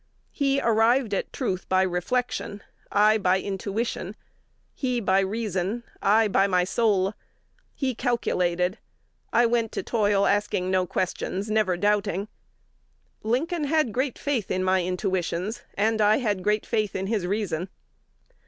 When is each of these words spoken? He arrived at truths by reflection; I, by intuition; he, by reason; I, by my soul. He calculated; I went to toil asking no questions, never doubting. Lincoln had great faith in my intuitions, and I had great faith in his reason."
He 0.31 0.59
arrived 0.59 1.13
at 1.13 1.31
truths 1.31 1.63
by 1.65 1.83
reflection; 1.83 2.63
I, 2.91 3.19
by 3.19 3.39
intuition; 3.39 4.15
he, 4.73 4.99
by 4.99 5.19
reason; 5.19 5.83
I, 6.01 6.27
by 6.27 6.47
my 6.47 6.63
soul. 6.63 7.13
He 7.75 7.93
calculated; 7.93 8.79
I 9.31 9.45
went 9.45 9.71
to 9.73 9.83
toil 9.83 10.25
asking 10.25 10.71
no 10.71 10.87
questions, 10.87 11.51
never 11.51 11.77
doubting. 11.77 12.29
Lincoln 13.21 13.65
had 13.65 13.93
great 13.93 14.17
faith 14.17 14.49
in 14.49 14.63
my 14.63 14.79
intuitions, 14.83 15.61
and 15.75 16.01
I 16.01 16.17
had 16.17 16.41
great 16.43 16.65
faith 16.65 16.95
in 16.95 17.05
his 17.05 17.27
reason." 17.27 17.69